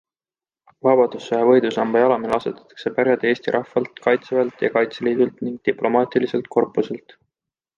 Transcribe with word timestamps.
Vabadussõja 0.85 1.41
võidusamba 1.49 2.01
jalamile 2.03 2.35
asetatakse 2.39 2.93
pärjad 2.95 3.25
eesti 3.33 3.53
rahvalt, 3.57 3.93
kaitseväelt 4.09 4.65
ja 4.67 4.73
Kaitseliidult 4.79 5.45
ning 5.49 5.61
diplomaatiliselt 5.71 6.51
korpuselt. 6.57 7.17